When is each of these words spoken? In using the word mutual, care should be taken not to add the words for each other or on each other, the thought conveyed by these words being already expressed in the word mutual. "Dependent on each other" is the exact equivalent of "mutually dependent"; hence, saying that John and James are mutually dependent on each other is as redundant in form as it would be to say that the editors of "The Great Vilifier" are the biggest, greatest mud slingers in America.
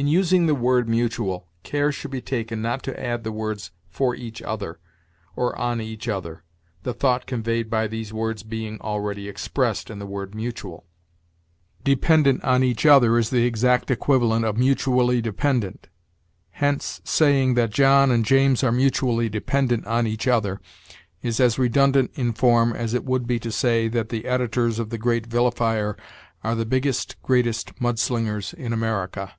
In 0.00 0.08
using 0.08 0.46
the 0.46 0.54
word 0.54 0.88
mutual, 0.88 1.46
care 1.62 1.92
should 1.92 2.10
be 2.10 2.22
taken 2.22 2.62
not 2.62 2.82
to 2.84 2.98
add 2.98 3.22
the 3.22 3.30
words 3.30 3.70
for 3.90 4.14
each 4.14 4.40
other 4.40 4.78
or 5.36 5.54
on 5.60 5.78
each 5.78 6.08
other, 6.08 6.42
the 6.84 6.94
thought 6.94 7.26
conveyed 7.26 7.68
by 7.68 7.86
these 7.86 8.10
words 8.10 8.42
being 8.42 8.80
already 8.80 9.28
expressed 9.28 9.90
in 9.90 9.98
the 9.98 10.06
word 10.06 10.34
mutual. 10.34 10.86
"Dependent 11.84 12.42
on 12.42 12.64
each 12.64 12.86
other" 12.86 13.18
is 13.18 13.28
the 13.28 13.44
exact 13.44 13.90
equivalent 13.90 14.42
of 14.46 14.56
"mutually 14.56 15.20
dependent"; 15.20 15.90
hence, 16.52 17.02
saying 17.04 17.52
that 17.52 17.68
John 17.68 18.10
and 18.10 18.24
James 18.24 18.64
are 18.64 18.72
mutually 18.72 19.28
dependent 19.28 19.86
on 19.86 20.06
each 20.06 20.26
other 20.26 20.62
is 21.20 21.40
as 21.40 21.58
redundant 21.58 22.10
in 22.14 22.32
form 22.32 22.72
as 22.72 22.94
it 22.94 23.04
would 23.04 23.26
be 23.26 23.38
to 23.40 23.52
say 23.52 23.86
that 23.88 24.08
the 24.08 24.24
editors 24.24 24.78
of 24.78 24.88
"The 24.88 24.96
Great 24.96 25.26
Vilifier" 25.26 25.94
are 26.42 26.54
the 26.54 26.64
biggest, 26.64 27.20
greatest 27.20 27.78
mud 27.82 27.98
slingers 27.98 28.54
in 28.54 28.72
America. 28.72 29.34